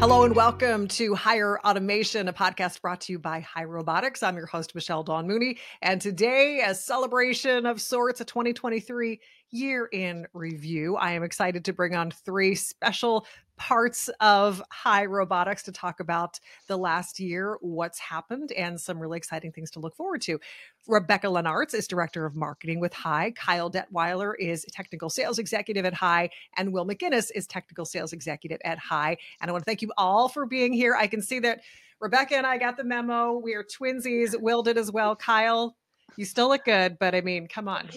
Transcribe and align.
Hello 0.00 0.22
and 0.22 0.36
welcome 0.36 0.86
to 0.86 1.16
Higher 1.16 1.58
Automation, 1.64 2.28
a 2.28 2.32
podcast 2.32 2.80
brought 2.80 3.00
to 3.00 3.12
you 3.12 3.18
by 3.18 3.40
Hai 3.40 3.64
Robotics. 3.64 4.22
I'm 4.22 4.36
your 4.36 4.46
host, 4.46 4.72
Michelle 4.76 5.02
Dawn 5.02 5.26
Mooney. 5.26 5.58
And 5.82 6.00
today, 6.00 6.62
a 6.64 6.72
celebration 6.72 7.66
of 7.66 7.80
sorts, 7.80 8.20
a 8.20 8.24
2023 8.24 9.20
year 9.50 9.88
in 9.92 10.28
review. 10.32 10.94
I 10.94 11.14
am 11.14 11.24
excited 11.24 11.64
to 11.64 11.72
bring 11.72 11.96
on 11.96 12.12
three 12.12 12.54
special 12.54 13.26
parts 13.58 14.08
of 14.20 14.62
Hai 14.70 15.04
Robotics 15.04 15.62
to 15.64 15.72
talk 15.72 16.00
about 16.00 16.40
the 16.68 16.76
last 16.76 17.20
year, 17.20 17.58
what's 17.60 17.98
happened, 17.98 18.52
and 18.52 18.80
some 18.80 18.98
really 18.98 19.18
exciting 19.18 19.52
things 19.52 19.70
to 19.72 19.80
look 19.80 19.94
forward 19.94 20.22
to. 20.22 20.40
Rebecca 20.86 21.26
Lenartz 21.26 21.74
is 21.74 21.86
Director 21.86 22.24
of 22.24 22.34
Marketing 22.34 22.80
with 22.80 22.94
Hai. 22.94 23.32
Kyle 23.32 23.70
Detweiler 23.70 24.32
is 24.38 24.64
Technical 24.72 25.10
Sales 25.10 25.38
Executive 25.38 25.84
at 25.84 25.94
Hai. 25.94 26.30
And 26.56 26.72
Will 26.72 26.86
McGinnis 26.86 27.30
is 27.34 27.46
Technical 27.46 27.84
Sales 27.84 28.12
Executive 28.12 28.58
at 28.64 28.78
Hai. 28.78 29.16
And 29.40 29.50
I 29.50 29.52
want 29.52 29.64
to 29.64 29.68
thank 29.70 29.82
you 29.82 29.92
all 29.98 30.28
for 30.28 30.46
being 30.46 30.72
here. 30.72 30.94
I 30.94 31.06
can 31.06 31.20
see 31.20 31.40
that 31.40 31.60
Rebecca 32.00 32.36
and 32.36 32.46
I 32.46 32.56
got 32.56 32.76
the 32.76 32.84
memo. 32.84 33.32
We 33.38 33.54
are 33.54 33.64
twinsies. 33.64 34.40
Will 34.40 34.62
did 34.62 34.78
as 34.78 34.90
well. 34.90 35.16
Kyle, 35.16 35.76
you 36.16 36.24
still 36.24 36.48
look 36.48 36.64
good, 36.64 36.98
but 36.98 37.14
I 37.14 37.20
mean, 37.20 37.48
come 37.48 37.68
on 37.68 37.88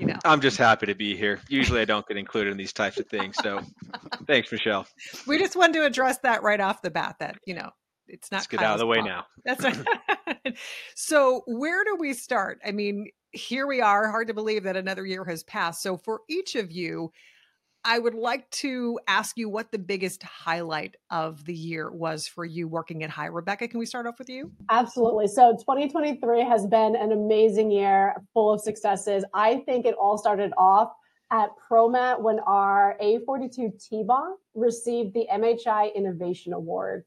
you 0.00 0.06
know. 0.06 0.18
I'm 0.24 0.40
just 0.40 0.56
happy 0.56 0.86
to 0.86 0.94
be 0.94 1.14
here. 1.14 1.40
Usually 1.48 1.80
I 1.80 1.84
don't 1.84 2.06
get 2.08 2.16
included 2.16 2.50
in 2.50 2.56
these 2.56 2.72
types 2.72 2.98
of 2.98 3.06
things. 3.06 3.36
So 3.42 3.60
thanks, 4.26 4.50
Michelle. 4.50 4.86
We 5.26 5.38
just 5.38 5.54
wanted 5.54 5.74
to 5.74 5.84
address 5.84 6.18
that 6.22 6.42
right 6.42 6.60
off 6.60 6.80
the 6.80 6.90
bat 6.90 7.16
that, 7.20 7.38
you 7.44 7.54
know, 7.54 7.70
it's 8.08 8.32
not 8.32 8.38
Let's 8.38 8.46
get 8.48 8.62
out 8.62 8.72
of 8.72 8.78
the 8.80 8.86
way 8.86 8.96
fault. 8.96 9.08
now. 9.08 9.26
That's 9.44 9.62
right. 9.62 10.56
so 10.96 11.42
where 11.46 11.84
do 11.84 11.96
we 11.96 12.14
start? 12.14 12.58
I 12.64 12.72
mean, 12.72 13.08
here 13.32 13.66
we 13.66 13.80
are. 13.80 14.10
Hard 14.10 14.28
to 14.28 14.34
believe 14.34 14.64
that 14.64 14.76
another 14.76 15.04
year 15.04 15.24
has 15.26 15.44
passed. 15.44 15.82
So 15.82 15.96
for 15.98 16.22
each 16.28 16.56
of 16.56 16.72
you, 16.72 17.12
I 17.84 17.98
would 17.98 18.14
like 18.14 18.50
to 18.50 18.98
ask 19.08 19.38
you 19.38 19.48
what 19.48 19.72
the 19.72 19.78
biggest 19.78 20.22
highlight 20.22 20.96
of 21.10 21.44
the 21.46 21.54
year 21.54 21.90
was 21.90 22.26
for 22.26 22.44
you 22.44 22.68
working 22.68 23.02
at 23.02 23.10
Hai. 23.10 23.26
Rebecca, 23.26 23.68
can 23.68 23.78
we 23.78 23.86
start 23.86 24.06
off 24.06 24.18
with 24.18 24.28
you? 24.28 24.52
Absolutely. 24.68 25.28
So 25.28 25.52
2023 25.52 26.42
has 26.44 26.66
been 26.66 26.94
an 26.94 27.12
amazing 27.12 27.70
year 27.70 28.16
full 28.34 28.52
of 28.52 28.60
successes. 28.60 29.24
I 29.32 29.62
think 29.66 29.86
it 29.86 29.94
all 29.94 30.18
started 30.18 30.52
off 30.58 30.92
at 31.32 31.50
ProMat 31.70 32.20
when 32.20 32.40
our 32.40 32.96
A42 33.02 33.82
T-Bomb 33.82 34.36
received 34.54 35.14
the 35.14 35.26
MHI 35.32 35.94
Innovation 35.94 36.52
Award. 36.52 37.04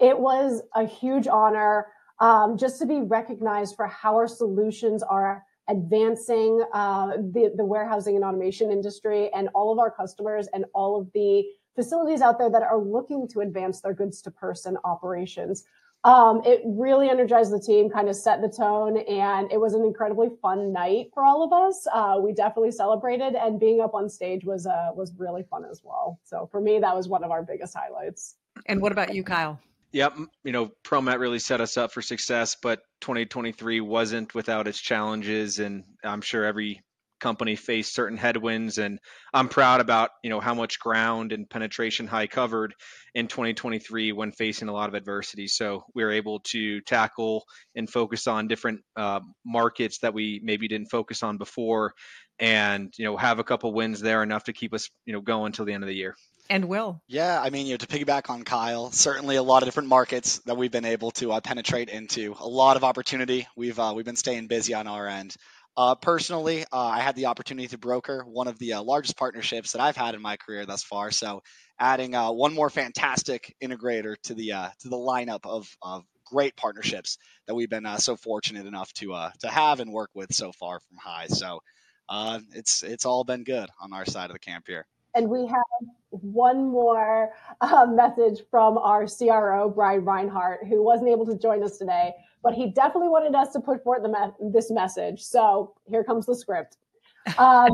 It 0.00 0.18
was 0.18 0.62
a 0.74 0.84
huge 0.84 1.28
honor 1.28 1.86
um, 2.20 2.58
just 2.58 2.80
to 2.80 2.86
be 2.86 3.02
recognized 3.02 3.76
for 3.76 3.86
how 3.86 4.16
our 4.16 4.26
solutions 4.26 5.04
are 5.04 5.44
advancing 5.68 6.64
uh, 6.72 7.12
the, 7.16 7.52
the 7.56 7.64
warehousing 7.64 8.16
and 8.16 8.24
automation 8.24 8.70
industry 8.70 9.30
and 9.34 9.48
all 9.54 9.72
of 9.72 9.78
our 9.78 9.90
customers 9.90 10.48
and 10.52 10.64
all 10.74 11.00
of 11.00 11.08
the 11.12 11.44
facilities 11.74 12.20
out 12.20 12.38
there 12.38 12.50
that 12.50 12.62
are 12.62 12.78
looking 12.78 13.28
to 13.28 13.40
advance 13.40 13.80
their 13.80 13.94
goods 13.94 14.20
to 14.22 14.30
person 14.30 14.76
operations. 14.84 15.64
Um, 16.04 16.42
it 16.44 16.62
really 16.64 17.10
energized 17.10 17.52
the 17.52 17.60
team, 17.60 17.90
kind 17.90 18.08
of 18.08 18.14
set 18.16 18.40
the 18.40 18.48
tone, 18.48 18.98
and 18.98 19.50
it 19.52 19.60
was 19.60 19.74
an 19.74 19.82
incredibly 19.84 20.28
fun 20.40 20.72
night 20.72 21.10
for 21.12 21.24
all 21.24 21.42
of 21.42 21.52
us. 21.52 21.86
Uh, 21.92 22.18
we 22.22 22.32
definitely 22.32 22.70
celebrated, 22.70 23.34
and 23.34 23.58
being 23.58 23.80
up 23.80 23.94
on 23.94 24.08
stage 24.08 24.44
was 24.44 24.66
uh, 24.66 24.90
was 24.94 25.12
really 25.18 25.42
fun 25.42 25.64
as 25.68 25.80
well. 25.82 26.20
So 26.22 26.48
for 26.52 26.60
me, 26.60 26.78
that 26.78 26.94
was 26.94 27.08
one 27.08 27.24
of 27.24 27.32
our 27.32 27.42
biggest 27.42 27.76
highlights. 27.76 28.36
And 28.66 28.80
what 28.80 28.92
about 28.92 29.12
you, 29.12 29.24
Kyle? 29.24 29.60
Yep, 29.92 30.16
you 30.44 30.52
know, 30.52 30.70
ProMat 30.84 31.18
really 31.18 31.38
set 31.38 31.60
us 31.60 31.76
up 31.78 31.92
for 31.92 32.02
success, 32.02 32.56
but 32.62 32.80
2023 33.00 33.80
wasn't 33.80 34.34
without 34.34 34.68
its 34.68 34.80
challenges, 34.80 35.58
and 35.58 35.84
I'm 36.04 36.20
sure 36.20 36.44
every 36.44 36.82
company 37.20 37.56
faced 37.56 37.94
certain 37.94 38.16
headwinds 38.16 38.78
and 38.78 38.98
i'm 39.34 39.48
proud 39.48 39.80
about 39.80 40.10
you 40.22 40.30
know 40.30 40.40
how 40.40 40.54
much 40.54 40.78
ground 40.78 41.32
and 41.32 41.50
penetration 41.50 42.06
Hai 42.06 42.26
covered 42.26 42.74
in 43.14 43.26
2023 43.26 44.12
when 44.12 44.30
facing 44.32 44.68
a 44.68 44.72
lot 44.72 44.88
of 44.88 44.94
adversity. 44.94 45.48
So 45.48 45.82
we 45.94 46.04
were 46.04 46.12
able 46.12 46.40
to 46.50 46.80
tackle 46.82 47.44
and 47.74 47.90
focus 47.90 48.26
on 48.26 48.46
different 48.46 48.80
uh, 48.96 49.20
markets 49.44 49.98
that 50.02 50.14
we 50.14 50.40
maybe 50.44 50.68
didn't 50.68 50.90
focus 50.90 51.22
on 51.22 51.38
before 51.38 51.92
and 52.38 52.92
you 52.96 53.04
know 53.04 53.16
have 53.16 53.38
a 53.38 53.44
couple 53.44 53.72
wins 53.74 54.00
there 54.00 54.22
enough 54.22 54.44
to 54.44 54.52
keep 54.52 54.72
us 54.72 54.88
you 55.04 55.12
know 55.12 55.20
going 55.20 55.46
until 55.46 55.64
the 55.64 55.72
end 55.72 55.82
of 55.82 55.88
the 55.88 55.96
year 55.96 56.14
and 56.50 56.64
will. 56.66 57.00
Yeah, 57.08 57.40
I 57.40 57.50
mean, 57.50 57.66
you 57.66 57.74
know, 57.74 57.78
to 57.78 57.86
piggyback 57.86 58.30
on 58.30 58.42
Kyle, 58.44 58.90
certainly 58.90 59.36
a 59.36 59.42
lot 59.42 59.62
of 59.62 59.66
different 59.66 59.88
markets 59.88 60.38
that 60.40 60.56
we've 60.56 60.70
been 60.70 60.84
able 60.84 61.10
to 61.12 61.32
uh, 61.32 61.40
penetrate 61.40 61.88
into. 61.88 62.34
A 62.40 62.48
lot 62.48 62.76
of 62.76 62.84
opportunity. 62.84 63.46
We've 63.56 63.78
uh, 63.78 63.92
we've 63.94 64.04
been 64.04 64.16
staying 64.16 64.46
busy 64.46 64.74
on 64.74 64.86
our 64.86 65.06
end. 65.06 65.36
Uh, 65.76 65.94
personally, 65.94 66.64
uh, 66.72 66.86
I 66.86 67.00
had 67.00 67.14
the 67.14 67.26
opportunity 67.26 67.68
to 67.68 67.78
broker 67.78 68.24
one 68.26 68.48
of 68.48 68.58
the 68.58 68.74
uh, 68.74 68.82
largest 68.82 69.16
partnerships 69.16 69.72
that 69.72 69.80
I've 69.80 69.96
had 69.96 70.14
in 70.14 70.22
my 70.22 70.36
career 70.36 70.66
thus 70.66 70.82
far. 70.82 71.10
So, 71.10 71.42
adding 71.78 72.14
uh, 72.14 72.32
one 72.32 72.54
more 72.54 72.70
fantastic 72.70 73.54
integrator 73.62 74.16
to 74.24 74.34
the 74.34 74.48
to 74.80 74.88
the 74.88 74.96
lineup 74.96 75.44
of, 75.44 75.68
of 75.82 76.04
great 76.24 76.56
partnerships 76.56 77.18
that 77.46 77.54
we've 77.54 77.70
been 77.70 77.86
so 77.98 78.16
fortunate 78.16 78.66
enough 78.66 78.92
to 78.94 79.30
to 79.40 79.48
have 79.48 79.80
and 79.80 79.92
work 79.92 80.10
with 80.14 80.34
so 80.34 80.52
far 80.52 80.80
from 80.80 80.96
Hai. 80.98 81.26
So, 81.28 81.60
it's 82.54 82.82
it's 82.82 83.04
all 83.04 83.24
been 83.24 83.44
good 83.44 83.68
on 83.80 83.92
our 83.92 84.06
side 84.06 84.30
of 84.30 84.34
the 84.34 84.40
camp 84.40 84.64
here. 84.66 84.86
And 85.14 85.28
we 85.28 85.46
have 85.46 85.62
one 86.10 86.70
more 86.70 87.30
uh, 87.60 87.86
message 87.86 88.42
from 88.50 88.78
our 88.78 89.06
CRO, 89.06 89.70
Brian 89.70 90.04
Reinhart, 90.04 90.66
who 90.68 90.82
wasn't 90.82 91.08
able 91.08 91.26
to 91.26 91.36
join 91.36 91.62
us 91.62 91.78
today, 91.78 92.12
but 92.42 92.54
he 92.54 92.70
definitely 92.70 93.08
wanted 93.08 93.34
us 93.34 93.52
to 93.52 93.60
put 93.60 93.82
forth 93.82 94.02
me- 94.02 94.50
this 94.52 94.70
message. 94.70 95.22
So 95.22 95.74
here 95.86 96.04
comes 96.04 96.26
the 96.26 96.36
script. 96.36 96.76
Um, 97.36 97.68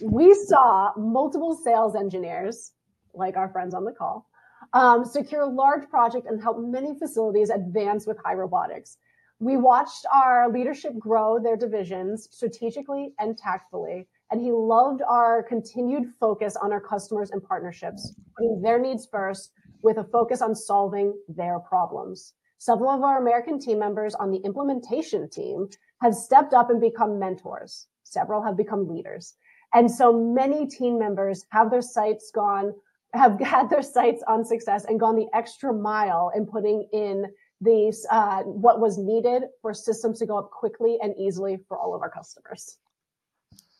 we 0.00 0.32
saw 0.34 0.92
multiple 0.96 1.56
sales 1.56 1.96
engineers, 1.96 2.72
like 3.12 3.36
our 3.36 3.48
friends 3.48 3.74
on 3.74 3.84
the 3.84 3.90
call, 3.90 4.30
um, 4.72 5.04
secure 5.04 5.42
a 5.42 5.46
large 5.46 5.88
project 5.88 6.26
and 6.28 6.40
help 6.40 6.60
many 6.60 6.96
facilities 6.96 7.50
advance 7.50 8.06
with 8.06 8.18
Hai 8.24 8.34
Robotics. 8.34 8.98
We 9.40 9.56
watched 9.56 10.06
our 10.14 10.48
leadership 10.48 10.98
grow 10.98 11.38
their 11.38 11.56
divisions 11.56 12.28
strategically 12.30 13.14
and 13.18 13.36
tactfully 13.36 14.06
and 14.30 14.40
he 14.40 14.52
loved 14.52 15.02
our 15.08 15.42
continued 15.42 16.12
focus 16.20 16.56
on 16.56 16.72
our 16.72 16.80
customers 16.80 17.30
and 17.30 17.42
partnerships, 17.42 18.14
putting 18.36 18.62
their 18.62 18.78
needs 18.78 19.06
first 19.10 19.52
with 19.82 19.98
a 19.98 20.04
focus 20.04 20.40
on 20.42 20.54
solving 20.54 21.14
their 21.28 21.58
problems. 21.58 22.34
Several 22.58 22.90
of 22.90 23.02
our 23.02 23.20
American 23.20 23.58
team 23.58 23.78
members 23.78 24.14
on 24.14 24.30
the 24.30 24.38
implementation 24.38 25.28
team 25.30 25.68
have 26.02 26.14
stepped 26.14 26.52
up 26.52 26.70
and 26.70 26.80
become 26.80 27.18
mentors. 27.18 27.86
Several 28.04 28.42
have 28.42 28.56
become 28.56 28.88
leaders. 28.88 29.34
And 29.72 29.90
so 29.90 30.12
many 30.12 30.66
team 30.66 30.98
members 30.98 31.46
have 31.50 31.70
their 31.70 31.82
sights 31.82 32.30
gone, 32.34 32.74
have 33.14 33.40
had 33.40 33.70
their 33.70 33.82
sights 33.82 34.22
on 34.28 34.44
success 34.44 34.84
and 34.84 35.00
gone 35.00 35.16
the 35.16 35.28
extra 35.34 35.72
mile 35.72 36.30
in 36.34 36.46
putting 36.46 36.86
in 36.92 37.26
these, 37.60 38.06
uh, 38.10 38.42
what 38.42 38.80
was 38.80 38.98
needed 38.98 39.44
for 39.60 39.74
systems 39.74 40.18
to 40.18 40.26
go 40.26 40.38
up 40.38 40.50
quickly 40.50 40.98
and 41.02 41.14
easily 41.18 41.58
for 41.68 41.78
all 41.78 41.94
of 41.94 42.02
our 42.02 42.10
customers. 42.10 42.78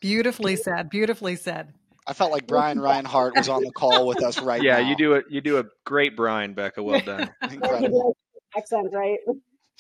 Beautifully 0.01 0.57
said. 0.57 0.91
Beautifully 0.91 1.37
said. 1.37 1.75
I 2.07 2.13
felt 2.13 2.33
like 2.33 2.47
Brian 2.47 2.81
Reinhart 2.81 3.37
was 3.37 3.49
on 3.49 3.63
the 3.63 3.71
call 3.71 4.07
with 4.07 4.23
us 4.23 4.41
right 4.41 4.61
now. 4.63 4.67
yeah, 4.67 4.83
now. 4.83 4.89
you 4.89 4.97
do 4.97 5.13
it. 5.15 5.27
You 5.29 5.41
do 5.41 5.59
a 5.59 5.65
great 5.85 6.17
Brian, 6.17 6.55
Becca. 6.55 6.83
Well 6.83 7.01
done. 7.01 7.31
Incredible. 7.51 8.17
Accent, 8.57 8.89
right? 8.93 9.19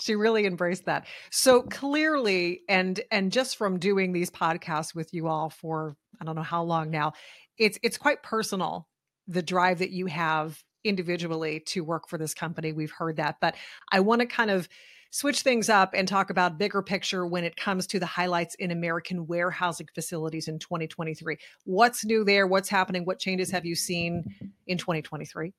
She 0.01 0.15
really 0.15 0.47
embraced 0.47 0.85
that. 0.85 1.07
So 1.31 1.63
clearly, 1.63 2.61
and 2.69 3.01
and 3.11 3.33
just 3.33 3.57
from 3.57 3.79
doing 3.79 4.13
these 4.13 4.31
podcasts 4.31 4.95
with 4.95 5.13
you 5.13 5.29
all 5.29 5.51
for 5.51 5.97
I 6.21 6.25
don't 6.25 6.37
know 6.37 6.43
how 6.43 6.63
long 6.63 6.91
now, 6.91 7.15
it's 7.59 7.79
it's 7.83 7.99
quite 7.99 8.23
personal 8.23 8.87
the 9.27 9.43
drive 9.43 9.79
that 9.79 9.91
you 9.91 10.07
have 10.07 10.63
individually 10.85 11.61
to 11.61 11.85
work 11.85 12.09
for 12.09 12.19
this 12.19 12.35
company. 12.35 12.73
We've 12.73 12.93
heard 12.93 13.17
that, 13.17 13.37
but 13.41 13.55
I 13.91 14.01
want 14.01 14.21
to 14.21 14.27
kind 14.27 14.51
of 14.51 14.69
switch 15.11 15.43
things 15.43 15.69
up 15.69 15.93
and 15.95 16.07
talk 16.09 16.31
about 16.31 16.59
bigger 16.59 16.83
picture 16.83 17.27
when 17.27 17.45
it 17.45 17.57
comes 17.57 17.87
to 17.89 17.99
the 17.99 18.07
highlights 18.07 18.55
in 18.57 18.71
American 18.71 19.27
warehousing 19.27 19.89
facilities 19.95 20.49
in 20.49 20.59
2023. 20.59 21.37
What's 21.65 22.05
new 22.05 22.25
there? 22.25 22.47
What's 22.47 22.69
happening? 22.69 23.05
What 23.05 23.19
changes 23.19 23.51
have 23.51 23.67
you 23.67 23.75
seen 23.75 24.25
in 24.67 24.79
2023? 24.79 25.53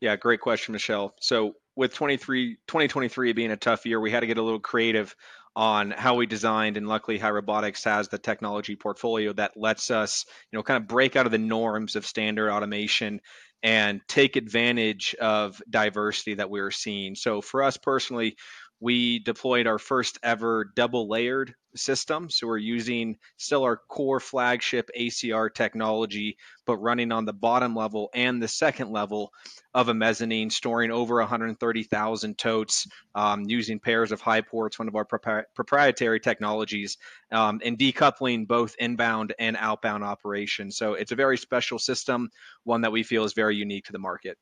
Yeah, 0.00 0.16
great 0.16 0.40
question, 0.40 0.72
Michelle. 0.72 1.14
So 1.20 1.54
with 1.76 1.94
23, 1.94 2.56
2023 2.66 3.32
being 3.32 3.52
a 3.52 3.56
tough 3.56 3.86
year, 3.86 4.00
we 4.00 4.10
had 4.10 4.20
to 4.20 4.26
get 4.26 4.36
a 4.36 4.42
little 4.42 4.60
creative 4.60 5.14
on 5.54 5.90
how 5.90 6.14
we 6.14 6.26
designed 6.26 6.76
and 6.76 6.88
luckily 6.88 7.18
Hai 7.18 7.30
Robotics 7.30 7.84
has 7.84 8.08
the 8.08 8.18
technology 8.18 8.74
portfolio 8.74 9.32
that 9.34 9.52
lets 9.56 9.90
us 9.90 10.24
you 10.50 10.58
know 10.58 10.62
kind 10.62 10.80
of 10.82 10.88
break 10.88 11.16
out 11.16 11.26
of 11.26 11.32
the 11.32 11.38
norms 11.38 11.96
of 11.96 12.06
standard 12.06 12.50
automation 12.50 13.20
and 13.62 14.00
take 14.08 14.36
advantage 14.36 15.14
of 15.20 15.62
diversity 15.70 16.34
that 16.34 16.50
we 16.50 16.60
are 16.60 16.70
seeing. 16.70 17.14
So 17.14 17.40
for 17.40 17.62
us 17.62 17.76
personally 17.76 18.36
we 18.82 19.20
deployed 19.20 19.68
our 19.68 19.78
first 19.78 20.18
ever 20.24 20.72
double 20.74 21.08
layered 21.08 21.54
system. 21.76 22.28
So 22.28 22.48
we're 22.48 22.58
using 22.58 23.16
still 23.36 23.62
our 23.62 23.76
core 23.76 24.18
flagship 24.18 24.90
ACR 24.98 25.54
technology, 25.54 26.36
but 26.66 26.78
running 26.78 27.12
on 27.12 27.24
the 27.24 27.32
bottom 27.32 27.76
level 27.76 28.10
and 28.12 28.42
the 28.42 28.48
second 28.48 28.90
level 28.90 29.32
of 29.72 29.88
a 29.88 29.94
mezzanine, 29.94 30.50
storing 30.50 30.90
over 30.90 31.18
130,000 31.18 32.36
totes 32.36 32.88
um, 33.14 33.44
using 33.46 33.78
pairs 33.78 34.10
of 34.10 34.20
HaiPorts, 34.20 34.80
one 34.80 34.88
of 34.88 34.96
our 34.96 35.06
propri- 35.06 35.44
proprietary 35.54 36.18
technologies, 36.18 36.98
um, 37.30 37.60
and 37.64 37.78
decoupling 37.78 38.48
both 38.48 38.74
inbound 38.80 39.32
and 39.38 39.56
outbound 39.60 40.02
operations. 40.02 40.76
So 40.76 40.94
it's 40.94 41.12
a 41.12 41.16
very 41.16 41.38
special 41.38 41.78
system, 41.78 42.30
one 42.64 42.80
that 42.80 42.90
we 42.90 43.04
feel 43.04 43.22
is 43.22 43.32
very 43.32 43.54
unique 43.54 43.84
to 43.84 43.92
the 43.92 44.00
market. 44.00 44.36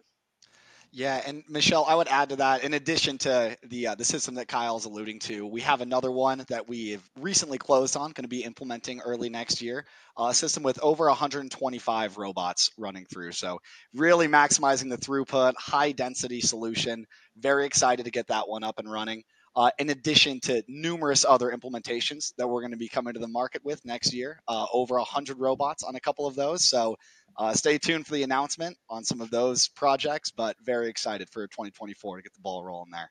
Yeah, 0.93 1.23
and 1.25 1.45
Michelle, 1.49 1.85
I 1.87 1.95
would 1.95 2.09
add 2.09 2.31
to 2.31 2.37
that. 2.37 2.65
In 2.65 2.75
addition 2.75 3.17
to 3.19 3.57
the 3.63 3.89
uh, 3.89 3.95
the 3.95 4.05
system 4.05 4.35
that 4.35 4.49
Kyle's 4.49 4.87
alluding 4.87 5.21
to, 5.21 5.47
we 5.47 5.61
have 5.61 5.83
another 5.83 6.11
one 6.11 6.45
that 6.49 6.69
we 6.69 6.91
have 6.91 7.03
recently 7.21 7.59
closed 7.59 7.97
on, 7.97 8.11
going 8.11 8.25
to 8.25 8.29
be 8.29 8.43
implementing 8.43 9.01
early 9.01 9.29
next 9.29 9.63
year. 9.63 9.87
Uh, 10.19 10.29
a 10.31 10.35
system 10.35 10.65
with 10.65 10.81
over 10.83 11.07
125 11.07 12.17
robots 12.19 12.71
running 12.77 13.05
through, 13.05 13.31
so 13.31 13.61
really 13.95 14.27
maximizing 14.27 14.91
the 14.91 14.99
throughput, 14.99 15.55
high 15.57 15.93
density 15.93 16.41
solution. 16.41 17.07
Very 17.39 17.67
excited 17.67 18.05
to 18.05 18.11
get 18.11 18.27
that 18.27 18.49
one 18.49 18.65
up 18.65 18.81
and 18.81 18.91
running. 18.91 19.23
Uh, 19.57 19.71
in 19.79 19.91
addition 19.91 20.39
to 20.41 20.63
numerous 20.69 21.25
other 21.25 21.51
implementations 21.51 22.33
that 22.39 22.49
we're 22.49 22.61
going 22.61 22.71
to 22.71 22.77
be 22.77 22.89
coming 22.89 23.13
to 23.13 23.19
the 23.19 23.29
market 23.29 23.65
with 23.65 23.85
next 23.85 24.15
year, 24.15 24.41
uh, 24.47 24.67
over 24.73 24.97
100 24.97 25.39
robots 25.39 25.83
on 25.83 25.97
a 25.97 26.01
couple 26.01 26.27
of 26.27 26.37
those. 26.37 26.69
So 26.69 26.97
uh, 27.37 27.53
stay 27.53 27.79
tuned 27.79 28.07
for 28.07 28.15
the 28.15 28.23
announcement 28.23 28.77
on 28.89 29.05
some 29.05 29.21
of 29.21 29.31
those 29.31 29.69
projects, 29.69 30.31
but 30.31 30.57
very 30.65 30.89
excited 30.89 31.29
for 31.31 31.47
2024 31.49 32.19
to 32.19 32.23
get 32.23 32.33
the 32.35 32.41
ball 32.41 32.65
rolling 32.65 32.91
there. 32.93 33.11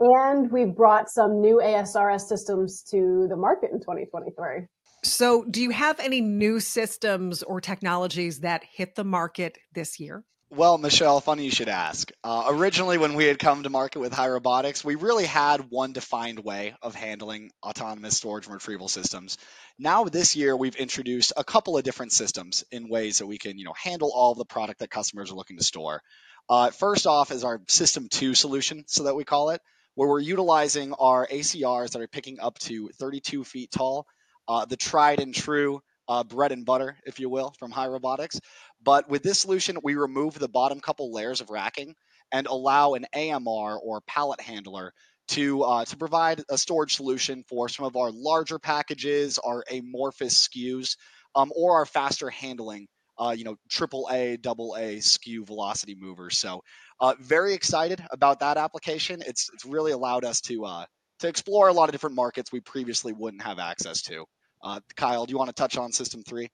And 0.00 0.50
we've 0.50 0.74
brought 0.74 1.10
some 1.10 1.40
new 1.40 1.60
ASRS 1.62 2.22
systems 2.22 2.82
to 2.90 3.26
the 3.28 3.36
market 3.36 3.70
in 3.72 3.80
2023. 3.80 4.66
So, 5.04 5.44
do 5.44 5.62
you 5.62 5.70
have 5.70 6.00
any 6.00 6.20
new 6.20 6.58
systems 6.60 7.42
or 7.42 7.60
technologies 7.60 8.40
that 8.40 8.64
hit 8.64 8.96
the 8.96 9.04
market 9.04 9.58
this 9.72 10.00
year? 10.00 10.24
Well, 10.50 10.78
Michelle, 10.78 11.20
funny 11.20 11.44
you 11.44 11.50
should 11.50 11.68
ask. 11.68 12.10
Uh, 12.24 12.46
originally, 12.48 12.96
when 12.96 13.12
we 13.12 13.26
had 13.26 13.38
come 13.38 13.64
to 13.64 13.70
market 13.70 13.98
with 13.98 14.14
Hai 14.14 14.30
Robotics, 14.30 14.82
we 14.82 14.94
really 14.94 15.26
had 15.26 15.68
one 15.68 15.92
defined 15.92 16.38
way 16.38 16.74
of 16.80 16.94
handling 16.94 17.50
autonomous 17.62 18.16
storage 18.16 18.46
and 18.46 18.54
retrieval 18.54 18.88
systems. 18.88 19.36
Now, 19.78 20.04
this 20.04 20.36
year, 20.36 20.56
we've 20.56 20.74
introduced 20.76 21.34
a 21.36 21.44
couple 21.44 21.76
of 21.76 21.84
different 21.84 22.12
systems 22.12 22.64
in 22.72 22.88
ways 22.88 23.18
that 23.18 23.26
we 23.26 23.36
can, 23.36 23.58
you 23.58 23.66
know, 23.66 23.74
handle 23.74 24.10
all 24.14 24.34
the 24.34 24.46
product 24.46 24.80
that 24.80 24.88
customers 24.90 25.30
are 25.30 25.34
looking 25.34 25.58
to 25.58 25.64
store. 25.64 26.00
Uh, 26.48 26.70
first 26.70 27.06
off 27.06 27.30
is 27.30 27.44
our 27.44 27.60
System 27.68 28.08
2 28.08 28.34
solution, 28.34 28.84
so 28.86 29.04
that 29.04 29.14
we 29.14 29.24
call 29.24 29.50
it, 29.50 29.60
where 29.96 30.08
we're 30.08 30.18
utilizing 30.18 30.94
our 30.94 31.26
ACRs 31.26 31.90
that 31.90 32.00
are 32.00 32.08
picking 32.08 32.40
up 32.40 32.58
to 32.60 32.88
32 32.98 33.44
feet 33.44 33.70
tall, 33.70 34.06
uh, 34.48 34.64
the 34.64 34.78
tried 34.78 35.20
and 35.20 35.34
true 35.34 35.82
uh, 36.08 36.24
bread 36.24 36.52
and 36.52 36.64
butter, 36.64 36.96
if 37.06 37.20
you 37.20 37.28
will, 37.28 37.54
from 37.58 37.70
Hai 37.70 37.86
Robotics. 37.86 38.40
But 38.82 39.08
with 39.08 39.22
this 39.22 39.40
solution, 39.40 39.78
we 39.82 39.94
remove 39.94 40.38
the 40.38 40.48
bottom 40.48 40.80
couple 40.80 41.12
layers 41.12 41.40
of 41.40 41.50
racking 41.50 41.94
and 42.32 42.46
allow 42.46 42.94
an 42.94 43.06
AMR 43.14 43.78
or 43.78 44.00
pallet 44.02 44.40
handler 44.40 44.92
to 45.28 45.62
uh, 45.62 45.84
to 45.84 45.96
provide 45.96 46.42
a 46.48 46.56
storage 46.56 46.94
solution 46.96 47.44
for 47.48 47.68
some 47.68 47.84
of 47.84 47.96
our 47.96 48.10
larger 48.10 48.58
packages, 48.58 49.38
our 49.38 49.62
amorphous 49.70 50.48
SKUs, 50.48 50.96
um, 51.34 51.52
or 51.54 51.74
our 51.74 51.84
faster 51.86 52.30
handling, 52.30 52.86
uh, 53.18 53.34
you 53.36 53.44
know, 53.44 53.56
triple 53.70 54.08
A, 54.10 54.38
double 54.38 54.74
A 54.76 54.96
SKU 54.96 55.46
velocity 55.46 55.94
movers. 55.98 56.38
So, 56.38 56.62
uh, 57.00 57.14
very 57.20 57.52
excited 57.52 58.02
about 58.10 58.40
that 58.40 58.56
application. 58.56 59.22
It's 59.26 59.50
it's 59.52 59.66
really 59.66 59.92
allowed 59.92 60.24
us 60.24 60.40
to 60.42 60.64
uh, 60.64 60.86
to 61.20 61.28
explore 61.28 61.68
a 61.68 61.72
lot 61.72 61.88
of 61.88 61.92
different 61.92 62.16
markets 62.16 62.50
we 62.50 62.60
previously 62.60 63.12
wouldn't 63.12 63.42
have 63.42 63.58
access 63.58 64.00
to. 64.02 64.24
Uh, 64.62 64.80
Kyle, 64.96 65.26
do 65.26 65.32
you 65.32 65.38
want 65.38 65.48
to 65.48 65.54
touch 65.54 65.76
on 65.76 65.92
System 65.92 66.22
Three? 66.22 66.48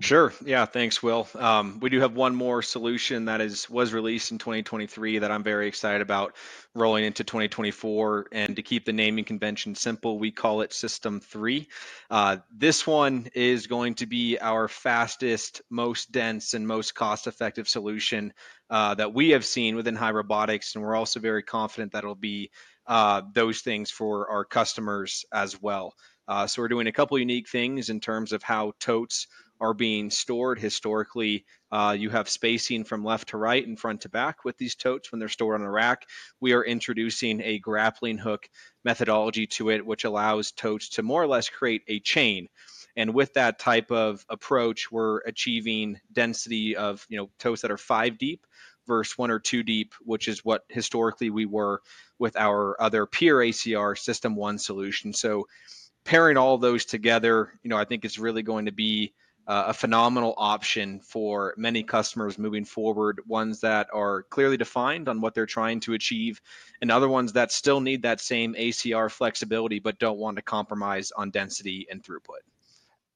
Sure. 0.00 0.32
Yeah. 0.44 0.66
Thanks, 0.66 1.02
Will. 1.02 1.28
Um, 1.34 1.78
we 1.80 1.90
do 1.90 2.00
have 2.00 2.14
one 2.14 2.34
more 2.34 2.62
solution 2.62 3.26
that 3.26 3.40
is 3.40 3.68
was 3.70 3.92
released 3.92 4.32
in 4.32 4.38
2023 4.38 5.20
that 5.20 5.30
I'm 5.30 5.42
very 5.42 5.68
excited 5.68 6.00
about 6.02 6.34
rolling 6.74 7.04
into 7.04 7.24
2024. 7.24 8.26
And 8.32 8.56
to 8.56 8.62
keep 8.62 8.84
the 8.84 8.92
naming 8.92 9.24
convention 9.24 9.74
simple, 9.74 10.18
we 10.18 10.30
call 10.30 10.62
it 10.62 10.72
System 10.72 11.20
Three. 11.20 11.68
Uh, 12.10 12.38
this 12.50 12.86
one 12.86 13.28
is 13.34 13.66
going 13.66 13.94
to 13.96 14.06
be 14.06 14.38
our 14.38 14.68
fastest, 14.68 15.62
most 15.70 16.10
dense, 16.10 16.54
and 16.54 16.66
most 16.66 16.94
cost-effective 16.94 17.68
solution 17.68 18.32
uh, 18.70 18.94
that 18.94 19.14
we 19.14 19.30
have 19.30 19.44
seen 19.44 19.76
within 19.76 19.96
Hai 19.96 20.10
Robotics, 20.10 20.74
and 20.74 20.84
we're 20.84 20.96
also 20.96 21.20
very 21.20 21.42
confident 21.42 21.92
that 21.92 22.04
it'll 22.04 22.14
be 22.14 22.50
uh, 22.86 23.22
those 23.32 23.60
things 23.60 23.90
for 23.90 24.30
our 24.30 24.44
customers 24.44 25.24
as 25.32 25.60
well. 25.60 25.94
Uh, 26.28 26.46
so 26.46 26.60
we're 26.60 26.68
doing 26.68 26.86
a 26.86 26.92
couple 26.92 27.18
unique 27.18 27.48
things 27.48 27.88
in 27.88 28.00
terms 28.00 28.32
of 28.32 28.42
how 28.42 28.72
totes 28.78 29.26
are 29.60 29.74
being 29.74 30.10
stored. 30.10 30.58
Historically, 30.58 31.44
uh, 31.72 31.96
you 31.98 32.10
have 32.10 32.28
spacing 32.28 32.84
from 32.84 33.04
left 33.04 33.28
to 33.28 33.38
right 33.38 33.66
and 33.66 33.78
front 33.80 34.02
to 34.02 34.08
back 34.08 34.44
with 34.44 34.56
these 34.58 34.74
totes 34.74 35.10
when 35.10 35.18
they're 35.18 35.28
stored 35.28 35.60
on 35.60 35.66
a 35.66 35.70
rack. 35.70 36.06
We 36.40 36.52
are 36.52 36.64
introducing 36.64 37.40
a 37.40 37.58
grappling 37.58 38.18
hook 38.18 38.48
methodology 38.84 39.46
to 39.46 39.70
it, 39.70 39.84
which 39.84 40.04
allows 40.04 40.52
totes 40.52 40.90
to 40.90 41.02
more 41.02 41.22
or 41.22 41.26
less 41.26 41.48
create 41.48 41.82
a 41.88 41.98
chain. 42.00 42.48
And 42.94 43.14
with 43.14 43.34
that 43.34 43.58
type 43.58 43.90
of 43.90 44.24
approach, 44.28 44.90
we're 44.90 45.20
achieving 45.20 46.00
density 46.12 46.76
of 46.76 47.06
you 47.08 47.16
know 47.16 47.30
totes 47.38 47.62
that 47.62 47.70
are 47.70 47.78
five 47.78 48.18
deep 48.18 48.46
versus 48.86 49.16
one 49.16 49.30
or 49.30 49.38
two 49.38 49.62
deep, 49.62 49.94
which 50.00 50.28
is 50.28 50.44
what 50.44 50.64
historically 50.68 51.30
we 51.30 51.46
were 51.46 51.80
with 52.18 52.36
our 52.36 52.80
other 52.80 53.06
peer 53.06 53.36
ACR 53.36 53.96
System 53.96 54.34
One 54.34 54.58
solution. 54.58 55.12
So 55.12 55.46
pairing 56.08 56.38
all 56.38 56.56
those 56.56 56.86
together, 56.86 57.52
you 57.62 57.68
know, 57.68 57.76
I 57.76 57.84
think 57.84 58.02
is 58.02 58.18
really 58.18 58.42
going 58.42 58.64
to 58.64 58.72
be 58.72 59.12
uh, 59.46 59.64
a 59.66 59.74
phenomenal 59.74 60.32
option 60.38 61.00
for 61.00 61.52
many 61.58 61.82
customers 61.82 62.38
moving 62.38 62.64
forward. 62.64 63.20
Ones 63.26 63.60
that 63.60 63.88
are 63.92 64.22
clearly 64.22 64.56
defined 64.56 65.10
on 65.10 65.20
what 65.20 65.34
they're 65.34 65.44
trying 65.44 65.80
to 65.80 65.92
achieve, 65.92 66.40
and 66.80 66.90
other 66.90 67.10
ones 67.10 67.34
that 67.34 67.52
still 67.52 67.82
need 67.82 68.00
that 68.02 68.22
same 68.22 68.54
ACR 68.54 69.10
flexibility 69.10 69.80
but 69.80 69.98
don't 69.98 70.16
want 70.16 70.36
to 70.36 70.42
compromise 70.42 71.12
on 71.12 71.30
density 71.30 71.86
and 71.90 72.02
throughput. 72.02 72.40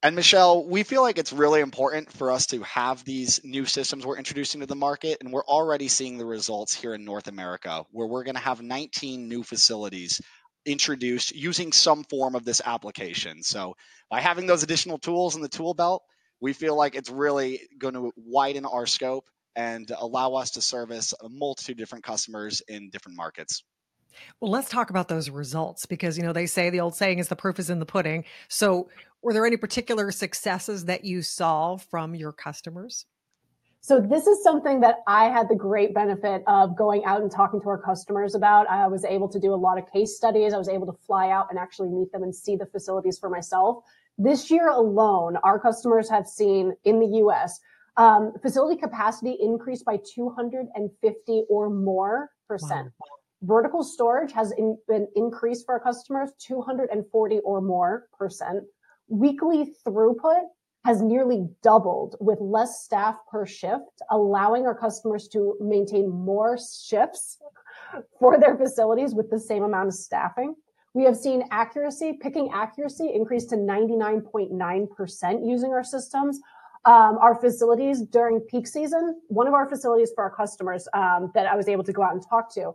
And 0.03 0.15
Michelle, 0.15 0.67
we 0.67 0.83
feel 0.83 1.01
like 1.01 1.17
it's 1.17 1.33
really 1.33 1.61
important 1.61 2.13
for 2.13 2.31
us 2.31 2.45
to 2.49 2.61
have 2.63 3.05
these 3.05 3.41
new 3.43 3.65
systems 3.65 4.05
we're 4.05 4.19
introducing 4.19 4.61
to 4.61 4.67
the 4.67 4.75
market, 4.75 5.17
and 5.23 5.33
we're 5.33 5.47
already 5.47 5.89
seeing 5.89 6.19
the 6.19 6.27
results 6.27 6.75
here 6.75 6.93
in 6.93 7.07
North 7.07 7.29
America, 7.29 7.87
where 7.91 8.07
we're 8.07 8.25
going 8.25 8.35
to 8.35 8.41
have 8.41 8.61
19 8.61 9.29
new 9.29 9.43
facilities 9.43 10.21
introduced 10.65 11.35
using 11.35 11.73
some 11.73 12.05
form 12.05 12.35
of 12.35 12.45
this 12.45 12.61
application. 12.65 13.43
So 13.43 13.75
by 14.11 14.21
having 14.21 14.47
those 14.47 14.63
additional 14.63 14.99
tools 14.99 15.37
in 15.37 15.43
the 15.43 15.49
tool 15.49 15.75
belt, 15.75 16.03
we 16.41 16.53
feel 16.53 16.77
like 16.77 16.95
it's 16.95 17.11
really 17.11 17.61
going 17.79 17.95
to 17.95 18.13
widen 18.17 18.65
our 18.65 18.87
scope 18.87 19.29
and 19.55 19.91
allow 19.99 20.35
us 20.35 20.51
to 20.53 20.61
service 20.61 21.15
a 21.23 21.29
multitude 21.29 21.75
of 21.75 21.79
different 21.79 22.05
customers 22.05 22.63
in 22.69 22.91
different 22.91 23.17
markets. 23.17 23.63
Well, 24.41 24.51
let's 24.51 24.69
talk 24.69 24.91
about 24.91 25.09
those 25.09 25.31
results 25.31 25.87
because 25.87 26.19
you 26.19 26.23
know 26.23 26.33
they 26.33 26.47
say 26.47 26.71
the 26.71 26.81
old 26.81 26.95
saying 26.95 27.19
is 27.19 27.29
the 27.29 27.37
proof 27.37 27.59
is 27.59 27.71
in 27.71 27.79
the 27.79 27.87
pudding. 27.87 28.25
So, 28.49 28.91
were 29.23 29.33
there 29.33 29.47
any 29.47 29.57
particular 29.57 30.11
successes 30.11 30.87
that 30.87 31.05
you 31.05 31.23
saw 31.23 31.77
from 31.77 32.15
your 32.15 32.33
customers? 32.33 33.07
So 33.85 34.01
this 34.01 34.29
is 34.29 34.41
something 34.45 34.79
that 34.83 34.99
I 35.09 35.25
had 35.25 35.49
the 35.49 35.57
great 35.57 35.93
benefit 35.93 36.45
of 36.47 36.77
going 36.77 37.05
out 37.05 37.21
and 37.21 37.29
talking 37.29 37.61
to 37.61 37.69
our 37.69 37.79
customers 37.79 38.37
about. 38.37 38.69
I 38.69 38.87
was 38.87 39.05
able 39.05 39.29
to 39.29 39.41
do 39.41 39.53
a 39.53 39.57
lot 39.57 39.77
of 39.77 39.91
case 39.93 40.17
studies. 40.17 40.55
I 40.55 40.57
was 40.57 40.69
able 40.69 40.87
to 40.87 40.97
fly 41.05 41.31
out 41.31 41.49
and 41.51 41.59
actually 41.59 41.89
meet 41.89 42.13
them 42.13 42.23
and 42.23 42.33
see 42.33 42.55
the 42.55 42.67
facilities 42.67 43.19
for 43.19 43.29
myself. 43.29 43.83
This 44.17 44.53
year 44.53 44.69
alone, 44.69 45.37
our 45.43 45.59
customers 45.59 46.09
have 46.11 46.29
seen 46.29 46.75
in 46.85 47.01
the 47.01 47.19
US 47.25 47.59
um, 47.97 48.33
facility 48.41 48.81
capacity 48.81 49.37
increase 49.41 49.83
by 49.83 49.99
250 50.15 51.45
or 51.51 51.69
more 51.69 52.31
percent. 52.47 52.93
Wow. 53.01 53.07
Vertical 53.43 53.83
storage 53.83 54.31
has 54.31 54.53
in, 54.53 54.79
been 54.87 55.09
increased 55.17 55.67
for 55.67 55.75
our 55.75 55.81
customers 55.81 56.31
240 56.39 57.41
or 57.41 57.61
more 57.61 58.07
percent. 58.17 58.63
Weekly 59.09 59.75
throughput 59.85 60.45
has 60.85 61.01
nearly 61.01 61.49
doubled 61.63 62.17
with 62.21 62.39
less 62.41 62.83
staff 62.83 63.17
per 63.31 63.47
shift, 63.47 64.03
allowing 64.11 64.67
our 64.67 64.75
customers 64.75 65.29
to 65.29 65.57
maintain 65.61 66.11
more 66.11 66.59
shifts 66.59 67.39
for 68.19 68.37
their 68.39 68.57
facilities 68.57 69.15
with 69.15 69.31
the 69.31 69.39
same 69.39 69.63
amount 69.63 69.87
of 69.89 69.95
staffing. 69.95 70.57
We 70.95 71.05
have 71.05 71.17
seen 71.17 71.45
accuracy, 71.51 72.19
picking 72.21 72.51
accuracy 72.53 73.13
increase 73.15 73.47
to 73.47 73.57
99.9% 73.57 75.49
using 75.49 75.73
our 75.73 75.85
systems. 75.85 76.39
Um, 76.85 77.17
our 77.19 77.37
facilities 77.37 78.03
during 78.03 78.41
peak 78.41 78.67
season, 78.67 79.21
one 79.29 79.47
of 79.47 79.55
our 79.55 79.69
facilities 79.69 80.11
for 80.15 80.25
our 80.25 80.35
customers 80.35 80.89
um, 80.93 81.31
that 81.33 81.47
I 81.47 81.55
was 81.55 81.69
able 81.69 81.85
to 81.85 81.93
go 81.93 82.03
out 82.03 82.13
and 82.13 82.21
talk 82.29 82.53
to 82.55 82.73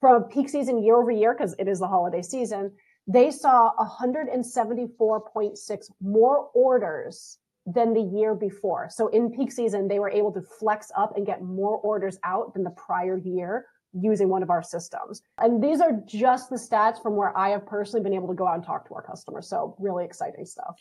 from 0.00 0.24
peak 0.24 0.48
season 0.48 0.82
year 0.82 0.96
over 0.96 1.12
year, 1.12 1.34
because 1.34 1.54
it 1.58 1.68
is 1.68 1.78
the 1.78 1.86
holiday 1.86 2.20
season, 2.20 2.72
they 3.06 3.30
saw 3.30 3.70
174.6 3.76 5.90
more 6.02 6.50
orders 6.52 7.38
than 7.66 7.94
the 7.94 8.00
year 8.00 8.34
before. 8.34 8.88
So 8.90 9.08
in 9.08 9.30
peak 9.30 9.50
season, 9.50 9.88
they 9.88 9.98
were 9.98 10.10
able 10.10 10.32
to 10.32 10.42
flex 10.42 10.90
up 10.96 11.16
and 11.16 11.24
get 11.26 11.42
more 11.42 11.78
orders 11.78 12.18
out 12.24 12.52
than 12.54 12.62
the 12.62 12.70
prior 12.70 13.18
year 13.18 13.66
using 13.92 14.28
one 14.28 14.42
of 14.42 14.50
our 14.50 14.62
systems. 14.62 15.22
And 15.38 15.62
these 15.62 15.80
are 15.80 15.92
just 16.04 16.50
the 16.50 16.56
stats 16.56 17.00
from 17.00 17.16
where 17.16 17.36
I 17.36 17.50
have 17.50 17.64
personally 17.64 18.02
been 18.02 18.12
able 18.12 18.28
to 18.28 18.34
go 18.34 18.46
out 18.46 18.56
and 18.56 18.64
talk 18.64 18.86
to 18.88 18.94
our 18.94 19.02
customers. 19.02 19.48
So 19.48 19.76
really 19.78 20.04
exciting 20.04 20.44
stuff. 20.44 20.76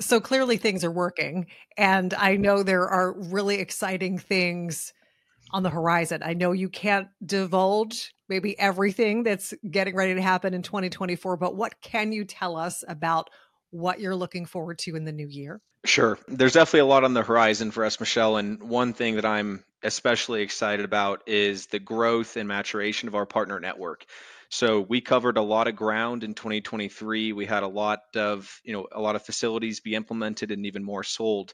So 0.00 0.20
clearly 0.20 0.56
things 0.56 0.84
are 0.84 0.90
working. 0.90 1.46
And 1.76 2.12
I 2.14 2.36
know 2.36 2.62
there 2.62 2.88
are 2.88 3.14
really 3.18 3.58
exciting 3.60 4.18
things 4.18 4.92
on 5.52 5.62
the 5.62 5.70
horizon. 5.70 6.22
I 6.24 6.34
know 6.34 6.52
you 6.52 6.68
can't 6.68 7.08
divulge 7.24 8.12
maybe 8.28 8.58
everything 8.58 9.22
that's 9.22 9.54
getting 9.70 9.96
ready 9.96 10.14
to 10.14 10.20
happen 10.20 10.52
in 10.54 10.62
2024, 10.62 11.36
but 11.38 11.56
what 11.56 11.80
can 11.80 12.12
you 12.12 12.24
tell 12.24 12.56
us 12.56 12.84
about 12.86 13.30
what 13.70 14.00
you're 14.00 14.16
looking 14.16 14.46
forward 14.46 14.78
to 14.80 14.96
in 14.96 15.04
the 15.04 15.12
new 15.12 15.28
year? 15.28 15.60
Sure. 15.84 16.18
There's 16.26 16.54
definitely 16.54 16.80
a 16.80 16.86
lot 16.86 17.04
on 17.04 17.14
the 17.14 17.22
horizon 17.22 17.70
for 17.70 17.84
us, 17.84 18.00
Michelle. 18.00 18.36
And 18.36 18.62
one 18.62 18.92
thing 18.92 19.16
that 19.16 19.24
I'm 19.24 19.64
especially 19.82 20.42
excited 20.42 20.84
about 20.84 21.22
is 21.26 21.66
the 21.66 21.78
growth 21.78 22.36
and 22.36 22.48
maturation 22.48 23.08
of 23.08 23.14
our 23.14 23.26
partner 23.26 23.60
network. 23.60 24.04
So 24.50 24.80
we 24.80 25.00
covered 25.00 25.36
a 25.36 25.42
lot 25.42 25.68
of 25.68 25.76
ground 25.76 26.24
in 26.24 26.34
2023. 26.34 27.32
We 27.32 27.46
had 27.46 27.62
a 27.62 27.68
lot 27.68 28.00
of, 28.16 28.60
you 28.64 28.72
know, 28.72 28.86
a 28.90 29.00
lot 29.00 29.14
of 29.14 29.22
facilities 29.24 29.80
be 29.80 29.94
implemented 29.94 30.50
and 30.50 30.66
even 30.66 30.82
more 30.82 31.04
sold. 31.04 31.52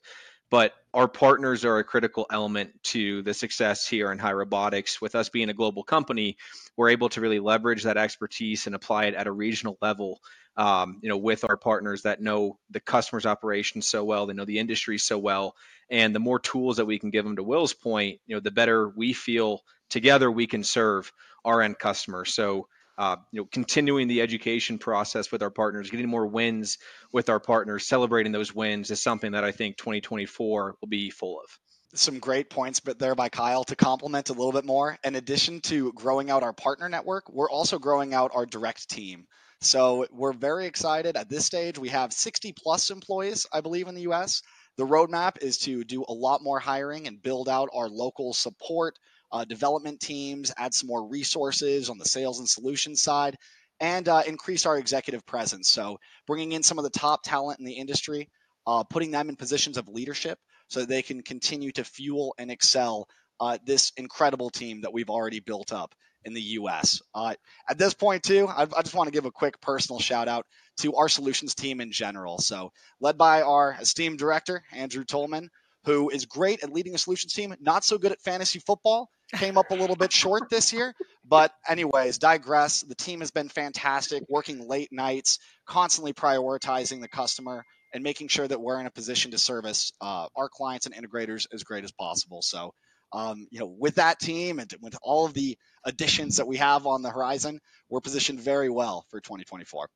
But 0.51 0.73
our 0.93 1.09
partners 1.09 1.65
are 1.65 1.79
a 1.79 1.85
critical 1.85 2.27
element 2.31 2.71
to 2.85 3.23
the 3.23 3.35
success 3.35 3.87
here 3.87 4.13
in 4.13 4.19
Hai 4.19 4.33
Robotics. 4.33 5.01
With 5.01 5.17
us 5.17 5.29
being 5.29 5.49
a 5.49 5.55
global 5.55 5.83
company, 5.83 6.37
we're 6.77 6.91
able 6.91 7.09
to 7.11 7.21
really 7.21 7.41
leverage 7.41 7.83
that 7.83 7.97
expertise 7.97 8.67
and 8.67 8.75
apply 8.75 9.07
it 9.07 9.15
at 9.15 9.27
a 9.27 9.33
regional 9.33 9.77
level. 9.83 10.21
Um, 10.57 11.01
you 11.03 11.09
know, 11.09 11.17
with 11.17 11.45
our 11.45 11.57
partners 11.57 12.03
that 12.03 12.23
know 12.23 12.59
the 12.71 12.79
customer's 12.79 13.27
operations 13.27 13.89
so 13.89 14.05
well, 14.05 14.27
they 14.27 14.35
know 14.35 14.45
the 14.45 14.61
industry 14.61 14.99
so 14.99 15.19
well, 15.19 15.57
and 15.91 16.15
the 16.15 16.21
more 16.21 16.39
tools 16.39 16.77
that 16.77 16.85
we 16.85 16.99
can 16.99 17.11
give 17.11 17.25
them. 17.25 17.37
To 17.37 17.43
Will's 17.43 17.75
point, 17.75 18.21
you 18.27 18.37
know, 18.37 18.41
the 18.41 18.53
better 18.53 18.89
we 18.91 19.13
feel 19.13 19.63
together 19.91 20.31
we 20.31 20.47
can 20.47 20.63
serve 20.63 21.13
our 21.45 21.61
end 21.61 21.79
customer. 21.79 22.25
So 22.25 22.69
uh, 22.97 23.17
you 23.33 23.41
know, 23.41 23.49
continuing 23.51 24.09
the 24.09 24.21
education 24.21 24.79
process 24.79 25.33
with 25.33 25.43
our 25.43 25.51
partners, 25.51 25.91
getting 25.91 26.09
more 26.09 26.27
wins 26.27 26.79
with 27.13 27.29
our 27.29 27.41
partners, 27.41 27.87
celebrating 27.87 28.33
those 28.33 28.55
wins 28.55 28.91
is 28.91 29.03
something 29.03 29.33
that 29.33 29.45
I 29.45 29.51
think 29.51 29.77
2024 29.77 30.77
will 30.81 30.89
be 30.89 31.11
full 31.11 31.41
of. 31.41 31.59
Some 31.95 32.19
great 32.19 32.51
points, 32.51 32.81
but 32.81 32.99
there 32.99 33.15
by 33.15 33.29
Kyle 33.29 33.65
to 33.65 33.77
complement 33.77 34.31
a 34.31 34.33
little 34.33 34.53
bit 34.53 34.65
more. 34.65 34.99
In 35.05 35.17
addition 35.17 35.61
to 35.63 35.93
growing 35.93 36.31
out 36.31 36.43
our 36.43 36.53
partner 36.53 36.89
network, 36.89 37.29
we're 37.31 37.51
also 37.51 37.79
growing 37.79 38.15
out 38.15 38.33
our 38.35 38.47
direct 38.47 38.89
team. 38.89 39.27
So 39.65 40.07
we're 40.13 40.35
very 40.35 40.67
excited 40.67 41.17
at 41.17 41.31
this 41.31 41.47
stage. 41.47 41.79
We 41.79 41.89
have 41.89 42.13
60 42.13 42.53
plus 42.53 42.91
employees, 42.91 43.47
I 43.51 43.63
believe, 43.63 43.89
in 43.89 43.95
the 43.95 44.03
US. 44.13 44.43
The 44.77 44.85
roadmap 44.87 45.39
is 45.41 45.57
to 45.59 45.85
do 45.85 46.05
a 46.07 46.13
lot 46.13 46.43
more 46.43 46.59
hiring 46.59 47.07
and 47.07 47.23
build 47.23 47.49
out 47.49 47.71
our 47.73 47.89
local 47.89 48.35
support, 48.35 48.99
uh, 49.33 49.47
development 49.47 50.01
teams, 50.01 50.53
add 50.59 50.75
some 50.75 50.89
more 50.89 51.09
resources 51.09 51.89
on 51.89 51.97
the 51.97 52.05
sales 52.05 52.41
and 52.41 52.49
solutions 52.49 53.03
side, 53.03 53.37
and 53.81 54.07
uh, 54.07 54.23
increase 54.27 54.67
our 54.67 54.77
executive 54.77 55.25
presence. 55.25 55.71
So, 55.71 55.99
bringing 56.27 56.53
in 56.53 56.63
some 56.63 56.79
of 56.79 56.85
the 56.85 56.91
top 56.91 57.23
talent 57.25 57.59
in 57.59 57.65
the 57.65 57.73
industry, 57.73 58.29
uh, 58.67 58.85
putting 58.85 59.11
them 59.11 59.31
in 59.31 59.37
positions 59.37 59.79
of 59.79 59.89
leadership 59.89 60.39
so 60.69 60.85
they 60.85 61.03
can 61.03 61.23
continue 61.23 61.73
to 61.73 61.85
fuel 61.85 62.35
and 62.39 62.51
excel 62.51 63.09
uh, 63.41 63.57
this 63.65 63.93
incredible 63.97 64.51
team 64.51 64.83
that 64.83 64.93
we've 64.93 65.11
already 65.11 65.41
built 65.41 65.73
up 65.73 65.95
in 66.25 66.35
the 66.35 66.43
US. 66.43 67.03
Uh, 67.15 67.35
at 67.69 67.79
this 67.79 67.95
point, 67.95 68.23
too, 68.23 68.47
I, 68.49 68.63
I 68.63 68.83
just 68.83 68.95
want 68.95 69.09
to 69.09 69.13
give 69.13 69.25
a 69.25 69.31
quick 69.31 69.61
personal 69.61 70.01
shout 70.01 70.29
out 70.29 70.47
to 70.79 70.95
our 70.95 71.09
solutions 71.09 71.55
team 71.55 71.81
in 71.81 71.93
general. 71.93 72.39
So, 72.39 72.73
led 73.01 73.17
by 73.19 73.43
our 73.43 73.77
esteemed 73.81 74.19
director, 74.19 74.63
Andrew 74.73 75.05
Tolman, 75.05 75.51
who 75.85 76.11
is 76.11 76.25
great 76.25 76.63
at 76.63 76.73
leading 76.73 76.95
a 76.95 76.99
solutions 76.99 77.33
team, 77.33 77.55
not 77.61 77.85
so 77.85 77.99
good 77.99 78.13
at 78.13 78.21
fantasy 78.21 78.59
football, 78.59 79.11
came 79.35 79.59
up 79.59 79.71
a 79.71 79.75
little 79.75 79.97
bit 79.97 80.13
short 80.13 80.49
this 80.51 80.73
year. 80.73 80.95
But, 81.25 81.53
anyways, 81.69 82.19
digress. 82.19 82.81
The 82.81 82.95
team 82.95 83.21
has 83.21 83.31
been 83.31 83.49
fantastic, 83.49 84.25
working 84.29 84.67
late 84.67 84.93
nights, 84.93 85.39
constantly 85.67 86.13
prioritizing 86.13 87.01
the 87.01 87.09
customer 87.09 87.65
and 87.93 88.03
making 88.03 88.29
sure 88.29 88.49
that 88.49 88.61
we're 88.61 88.81
in 88.81 88.87
a 88.87 88.91
position 88.91 89.31
to 89.31 89.39
service 89.39 89.93
uh, 90.01 90.27
our 90.35 90.49
clients 90.49 90.87
and 90.87 90.95
integrators 90.95 91.47
as 91.53 91.63
great 91.63 91.85
as 91.85 91.93
possible. 91.93 92.43
So, 92.43 92.75
um, 93.15 93.47
you 93.51 93.61
know, 93.61 93.75
with 93.79 93.95
that 93.95 94.19
team 94.19 94.59
and 94.59 94.75
with 94.83 94.97
all 95.01 95.25
of 95.25 95.33
the 95.33 95.57
additions 95.85 96.37
that 96.37 96.47
we 96.47 96.57
have 96.57 96.87
on 96.87 97.03
the 97.03 97.11
horizon, 97.11 97.61
we're 97.89 98.01
positioned 98.01 98.41
very 98.41 98.69
well 98.69 99.07
for 99.09 99.21
2024 99.21 99.89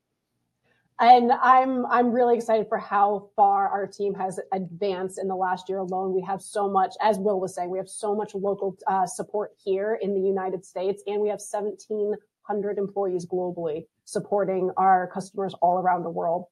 and 1.01 1.31
I'm 1.33 1.87
I'm 1.87 2.11
really 2.11 2.37
excited 2.37 2.69
for 2.69 2.79
how 2.79 3.31
far 3.37 3.69
our 3.69 3.87
team 3.87 4.15
has 4.15 4.41
advanced 4.53 5.19
in 5.19 5.29
the 5.29 5.37
last 5.37 5.69
year 5.69 5.79
alone. 5.79 6.13
We 6.13 6.23
have 6.23 6.43
so 6.43 6.69
much, 6.69 6.95
as 7.01 7.19
Will 7.19 7.41
was 7.41 7.55
saying, 7.55 7.71
we 7.71 7.79
have 7.79 7.89
so 7.89 8.15
much 8.15 8.35
local 8.35 8.77
uh, 8.87 9.07
support 9.07 9.53
here 9.63 9.99
in 10.03 10.15
the 10.15 10.21
United 10.21 10.65
States, 10.65 11.03
and 11.07 11.21
we 11.21 11.29
have 11.29 11.41
1,700 11.41 12.79
employees 12.79 13.27
globally 13.27 13.87
supporting 14.05 14.71
our 14.77 15.09
customers 15.09 15.55
all 15.63 15.79
around 15.79 16.03
the 16.03 16.11
world, 16.11 16.47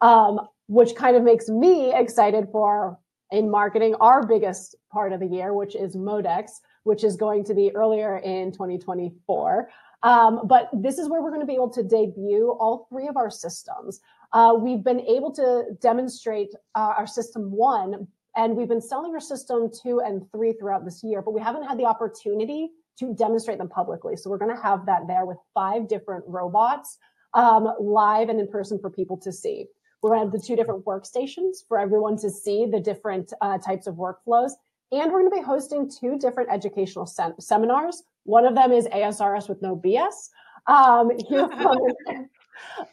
um, 0.00 0.40
which 0.66 0.94
kind 0.94 1.16
of 1.16 1.22
makes 1.22 1.48
me 1.48 1.94
excited 1.94 2.48
for 2.50 2.98
in 3.30 3.50
marketing 3.50 3.94
our 4.00 4.26
biggest 4.26 4.74
part 4.92 5.12
of 5.12 5.20
the 5.20 5.26
year, 5.26 5.54
which 5.54 5.74
is 5.74 5.96
Modex, 5.96 6.50
which 6.84 7.04
is 7.04 7.16
going 7.16 7.44
to 7.44 7.54
be 7.54 7.74
earlier 7.74 8.18
in 8.18 8.52
2024. 8.52 9.68
Um, 10.02 10.46
but 10.46 10.70
this 10.72 10.98
is 10.98 11.08
where 11.08 11.22
we're 11.22 11.30
going 11.30 11.42
to 11.42 11.46
be 11.46 11.54
able 11.54 11.70
to 11.70 11.82
debut 11.82 12.56
all 12.58 12.86
three 12.90 13.06
of 13.06 13.16
our 13.16 13.30
systems. 13.30 14.00
Uh, 14.32 14.54
we've 14.58 14.82
been 14.82 15.00
able 15.00 15.32
to 15.34 15.64
demonstrate 15.80 16.54
uh, 16.74 16.94
our 16.96 17.06
system 17.06 17.50
one, 17.50 18.06
and 18.36 18.56
we've 18.56 18.68
been 18.68 18.80
selling 18.80 19.12
our 19.12 19.20
system 19.20 19.70
two 19.82 20.00
and 20.00 20.22
three 20.32 20.52
throughout 20.52 20.84
this 20.84 21.02
year, 21.02 21.20
but 21.20 21.34
we 21.34 21.40
haven't 21.40 21.64
had 21.64 21.78
the 21.78 21.84
opportunity 21.84 22.70
to 22.98 23.14
demonstrate 23.14 23.58
them 23.58 23.68
publicly. 23.68 24.16
So 24.16 24.30
we're 24.30 24.38
going 24.38 24.54
to 24.54 24.62
have 24.62 24.86
that 24.86 25.06
there 25.06 25.26
with 25.26 25.38
five 25.54 25.88
different 25.88 26.24
robots 26.26 26.98
um, 27.34 27.72
live 27.80 28.28
and 28.28 28.40
in 28.40 28.48
person 28.48 28.78
for 28.78 28.90
people 28.90 29.16
to 29.18 29.32
see. 29.32 29.66
We're 30.02 30.16
have 30.16 30.32
the 30.32 30.38
two 30.38 30.56
different 30.56 30.84
workstations 30.84 31.66
for 31.68 31.78
everyone 31.78 32.16
to 32.18 32.30
see 32.30 32.66
the 32.66 32.80
different 32.80 33.32
uh, 33.40 33.58
types 33.58 33.86
of 33.86 33.96
workflows. 33.96 34.52
And 34.92 35.12
we're 35.12 35.20
going 35.20 35.30
to 35.30 35.36
be 35.36 35.42
hosting 35.42 35.90
two 35.90 36.18
different 36.18 36.50
educational 36.50 37.06
sem- 37.06 37.34
seminars 37.38 38.02
one 38.24 38.46
of 38.46 38.54
them 38.54 38.72
is 38.72 38.86
ASRS 38.88 39.48
with 39.48 39.62
no 39.62 39.76
BS. 39.76 40.30
Um, 40.66 41.10
it 41.18 42.28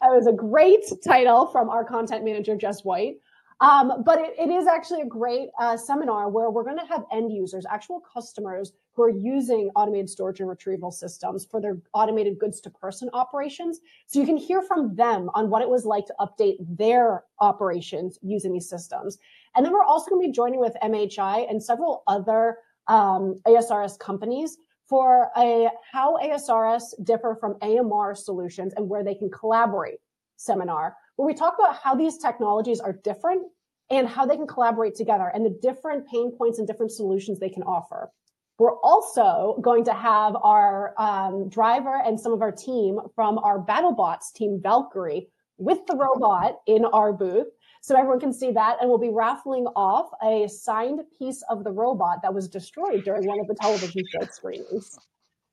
was 0.02 0.28
a 0.28 0.34
great 0.34 0.86
title 1.06 1.48
from 1.48 1.70
our 1.70 1.84
content 1.84 2.24
manager, 2.24 2.56
Jess 2.56 2.84
White. 2.84 3.18
Um, 3.60 4.04
but 4.06 4.20
it, 4.20 4.36
it 4.38 4.50
is 4.50 4.68
actually 4.68 5.02
a 5.02 5.06
great 5.06 5.50
uh, 5.60 5.76
seminar 5.76 6.30
where 6.30 6.50
we're 6.50 6.64
going 6.64 6.78
to 6.78 6.86
have 6.86 7.04
end 7.12 7.32
users, 7.32 7.66
actual 7.70 8.02
customers 8.14 8.74
who 8.98 9.04
are 9.04 9.10
using 9.12 9.70
automated 9.76 10.10
storage 10.10 10.40
and 10.40 10.50
retrieval 10.50 10.92
systems 10.92 11.46
for 11.46 11.62
their 11.62 11.78
automated 11.94 12.40
goods 12.40 12.60
to 12.60 12.70
person 12.72 13.08
operations. 13.14 13.80
So 14.08 14.20
you 14.20 14.26
can 14.26 14.38
hear 14.38 14.64
from 14.64 14.96
them 14.96 15.30
on 15.36 15.52
what 15.52 15.62
it 15.62 15.70
was 15.70 15.86
like 15.86 16.08
to 16.08 16.16
update 16.20 16.56
their 16.60 17.24
operations 17.40 18.18
using 18.24 18.52
these 18.52 18.68
systems. 18.68 19.20
And 19.56 19.64
then 19.64 19.72
we're 19.72 19.84
also 19.84 20.10
going 20.10 20.24
to 20.24 20.28
be 20.28 20.34
joining 20.34 20.60
with 20.60 20.76
MHI 20.84 21.48
and 21.48 21.64
several 21.64 22.02
other 22.08 22.58
um, 22.88 23.36
ASRS 23.46 24.00
companies 24.00 24.58
for 24.90 25.30
a 25.38 25.70
how 25.92 26.18
ASRS 26.18 26.94
differ 27.04 27.38
from 27.40 27.56
AMR 27.62 28.16
solutions 28.16 28.74
and 28.76 28.90
where 28.90 29.04
they 29.04 29.14
can 29.14 29.30
collaborate 29.30 30.00
seminar, 30.38 30.96
where 31.18 31.28
we 31.28 31.36
talk 31.36 31.56
about 31.60 31.76
how 31.76 31.94
these 31.94 32.18
technologies 32.18 32.80
are 32.80 32.94
different 32.94 33.44
and 33.92 34.08
how 34.08 34.26
they 34.26 34.36
can 34.36 34.48
collaborate 34.48 34.96
together 34.96 35.32
and 35.36 35.46
the 35.46 35.56
different 35.62 36.08
pain 36.08 36.32
points 36.32 36.58
and 36.58 36.68
different 36.68 36.92
solutions 36.92 37.40
they 37.40 37.50
can 37.50 37.64
offer. 37.64 38.12
We're 38.60 38.80
also 38.80 39.60
going 39.62 39.84
to 39.86 39.94
have 39.94 40.36
our 40.36 40.94
um, 40.98 41.48
driver 41.48 42.02
and 42.04 42.20
some 42.20 42.34
of 42.34 42.42
our 42.42 42.52
team 42.52 43.00
from 43.14 43.38
our 43.40 43.60
BattleBots 43.60 44.34
team, 44.34 44.60
Valkyrie, 44.62 45.28
with 45.60 45.86
the 45.88 45.96
robot 45.96 46.60
in 46.66 46.86
our 46.86 47.14
booth 47.14 47.48
so 47.82 47.96
everyone 47.96 48.20
can 48.20 48.34
see 48.34 48.52
that. 48.52 48.78
And 48.82 48.90
we'll 48.90 48.98
be 48.98 49.12
raffling 49.12 49.66
off 49.76 50.10
a 50.24 50.48
signed 50.48 51.02
piece 51.18 51.44
of 51.50 51.64
the 51.64 51.72
robot 51.72 52.22
that 52.24 52.34
was 52.34 52.48
destroyed 52.48 53.04
during 53.04 53.28
one 53.28 53.40
of 53.40 53.48
the 53.48 53.56
television 53.56 54.04
show 54.12 54.26
screenings. 54.32 54.98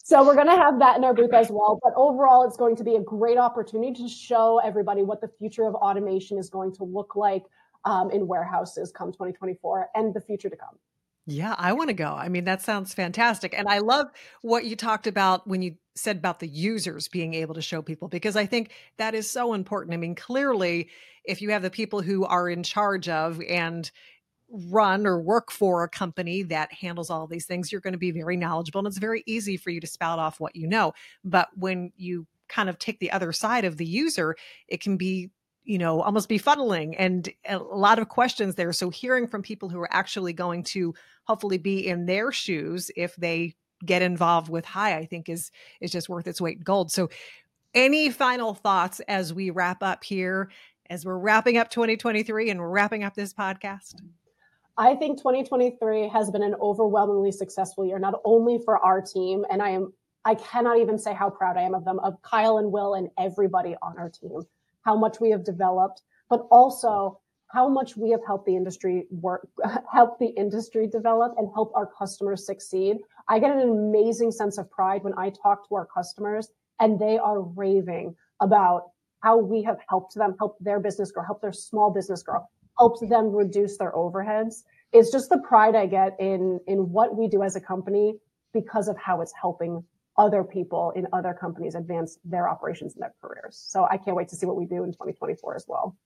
So 0.02 0.24
we're 0.24 0.34
going 0.34 0.48
to 0.48 0.56
have 0.56 0.78
that 0.80 0.96
in 0.96 1.04
our 1.04 1.14
booth 1.14 1.32
as 1.32 1.48
well. 1.50 1.78
But 1.82 1.92
overall, 1.96 2.46
it's 2.46 2.56
going 2.56 2.76
to 2.76 2.84
be 2.84 2.96
a 2.96 3.00
great 3.00 3.38
opportunity 3.38 4.02
to 4.02 4.08
show 4.08 4.60
everybody 4.64 5.02
what 5.02 5.20
the 5.20 5.28
future 5.38 5.64
of 5.64 5.74
automation 5.74 6.38
is 6.38 6.50
going 6.50 6.74
to 6.74 6.84
look 6.84 7.16
like 7.16 7.44
um, 7.84 8.10
in 8.10 8.26
warehouses 8.26 8.92
come 8.92 9.12
2024 9.12 9.88
and 9.94 10.12
the 10.12 10.20
future 10.20 10.50
to 10.50 10.56
come. 10.56 10.78
Yeah, 11.26 11.54
I 11.56 11.72
want 11.72 11.88
to 11.88 11.94
go. 11.94 12.12
I 12.12 12.28
mean, 12.28 12.44
that 12.44 12.60
sounds 12.60 12.92
fantastic. 12.92 13.54
And 13.56 13.66
I 13.66 13.78
love 13.78 14.08
what 14.42 14.66
you 14.66 14.76
talked 14.76 15.06
about 15.06 15.46
when 15.46 15.62
you 15.62 15.76
said 15.94 16.18
about 16.18 16.40
the 16.40 16.48
users 16.48 17.08
being 17.08 17.32
able 17.32 17.54
to 17.54 17.62
show 17.62 17.80
people, 17.80 18.08
because 18.08 18.36
I 18.36 18.44
think 18.44 18.72
that 18.98 19.14
is 19.14 19.30
so 19.30 19.54
important. 19.54 19.94
I 19.94 19.96
mean, 19.96 20.14
clearly, 20.14 20.90
if 21.24 21.40
you 21.40 21.50
have 21.50 21.62
the 21.62 21.70
people 21.70 22.02
who 22.02 22.26
are 22.26 22.48
in 22.50 22.62
charge 22.62 23.08
of 23.08 23.40
and 23.48 23.90
run 24.50 25.06
or 25.06 25.18
work 25.18 25.50
for 25.50 25.82
a 25.82 25.88
company 25.88 26.42
that 26.42 26.72
handles 26.74 27.08
all 27.08 27.26
these 27.26 27.46
things, 27.46 27.72
you're 27.72 27.80
going 27.80 27.94
to 27.94 27.98
be 27.98 28.10
very 28.10 28.36
knowledgeable 28.36 28.80
and 28.80 28.86
it's 28.86 28.98
very 28.98 29.22
easy 29.26 29.56
for 29.56 29.70
you 29.70 29.80
to 29.80 29.86
spout 29.86 30.18
off 30.18 30.40
what 30.40 30.54
you 30.54 30.66
know. 30.66 30.92
But 31.24 31.48
when 31.56 31.92
you 31.96 32.26
kind 32.48 32.68
of 32.68 32.78
take 32.78 32.98
the 32.98 33.10
other 33.10 33.32
side 33.32 33.64
of 33.64 33.78
the 33.78 33.86
user, 33.86 34.36
it 34.68 34.82
can 34.82 34.98
be 34.98 35.30
you 35.64 35.78
know 35.78 36.00
almost 36.00 36.28
befuddling 36.28 36.94
and 36.98 37.28
a 37.48 37.58
lot 37.58 37.98
of 37.98 38.08
questions 38.08 38.54
there. 38.54 38.72
So 38.72 38.90
hearing 38.90 39.26
from 39.26 39.42
people 39.42 39.68
who 39.68 39.80
are 39.80 39.92
actually 39.92 40.32
going 40.32 40.62
to 40.64 40.94
hopefully 41.24 41.58
be 41.58 41.86
in 41.86 42.06
their 42.06 42.32
shoes 42.32 42.90
if 42.96 43.16
they 43.16 43.54
get 43.84 44.02
involved 44.02 44.48
with 44.48 44.64
Hai 44.64 44.96
i 44.96 45.04
think 45.04 45.28
is 45.28 45.50
is 45.80 45.90
just 45.90 46.08
worth 46.08 46.26
its 46.26 46.40
weight 46.40 46.58
in 46.58 46.62
gold. 46.62 46.90
So 46.92 47.10
any 47.74 48.10
final 48.10 48.54
thoughts 48.54 49.00
as 49.00 49.34
we 49.34 49.50
wrap 49.50 49.82
up 49.82 50.04
here 50.04 50.50
as 50.90 51.04
we're 51.04 51.18
wrapping 51.18 51.56
up 51.56 51.70
2023 51.70 52.50
and 52.50 52.72
wrapping 52.72 53.02
up 53.02 53.14
this 53.14 53.32
podcast? 53.32 53.94
I 54.76 54.94
think 54.94 55.18
2023 55.18 56.08
has 56.08 56.30
been 56.30 56.42
an 56.42 56.54
overwhelmingly 56.60 57.32
successful 57.32 57.86
year, 57.86 57.98
not 57.98 58.20
only 58.24 58.58
for 58.58 58.78
our 58.78 59.00
team, 59.00 59.44
and 59.50 59.62
I 59.62 59.70
am 59.70 59.92
I 60.24 60.34
cannot 60.36 60.78
even 60.78 60.98
say 60.98 61.12
how 61.12 61.28
proud 61.28 61.58
I 61.58 61.62
am 61.62 61.74
of 61.74 61.84
them, 61.84 61.98
of 61.98 62.20
Kyle 62.22 62.58
and 62.58 62.72
Will 62.72 62.94
and 62.94 63.10
everybody 63.18 63.76
on 63.82 63.98
our 63.98 64.08
team, 64.08 64.40
how 64.84 64.96
much 64.96 65.20
we 65.20 65.30
have 65.30 65.44
developed, 65.44 66.02
but 66.28 66.46
also 66.50 67.20
how 67.48 67.68
much 67.68 67.96
we 67.96 68.10
have 68.10 68.20
helped 68.26 68.46
the 68.46 68.56
industry 68.56 69.06
work, 69.10 69.48
help 69.92 70.18
the 70.18 70.34
industry 70.36 70.86
develop 70.86 71.34
and 71.38 71.48
help 71.54 71.72
our 71.74 71.86
customers 71.86 72.44
succeed. 72.44 72.98
I 73.28 73.38
get 73.38 73.56
an 73.56 73.68
amazing 73.68 74.32
sense 74.32 74.58
of 74.58 74.70
pride 74.70 75.04
when 75.04 75.14
I 75.16 75.30
talk 75.30 75.68
to 75.68 75.76
our 75.76 75.86
customers 75.86 76.48
and 76.80 76.98
they 76.98 77.18
are 77.18 77.40
raving 77.40 78.16
about 78.40 78.90
how 79.22 79.38
we 79.38 79.62
have 79.62 79.78
helped 79.88 80.14
them 80.14 80.34
help 80.38 80.56
their 80.60 80.80
business 80.80 81.12
grow, 81.12 81.24
help 81.24 81.40
their 81.40 81.52
small 81.52 81.90
business 81.90 82.22
grow, 82.22 82.40
helped 82.78 83.08
them 83.08 83.30
reduce 83.30 83.78
their 83.78 83.92
overheads. 83.92 84.64
It's 84.92 85.10
just 85.10 85.30
the 85.30 85.38
pride 85.38 85.74
I 85.74 85.86
get 85.86 86.16
in 86.18 86.60
in 86.66 86.90
what 86.90 87.16
we 87.16 87.28
do 87.28 87.42
as 87.42 87.56
a 87.56 87.60
company 87.60 88.18
because 88.52 88.88
of 88.88 88.96
how 88.98 89.20
it's 89.20 89.32
helping 89.40 89.84
other 90.16 90.44
people 90.44 90.92
in 90.94 91.06
other 91.12 91.34
companies 91.34 91.74
advance 91.74 92.18
their 92.24 92.48
operations 92.48 92.94
and 92.94 93.02
their 93.02 93.14
careers. 93.20 93.62
So 93.68 93.86
I 93.90 93.96
can't 93.96 94.16
wait 94.16 94.28
to 94.28 94.36
see 94.36 94.46
what 94.46 94.56
we 94.56 94.66
do 94.66 94.84
in 94.84 94.92
2024 94.92 95.56
as 95.56 95.64
well. 95.66 95.96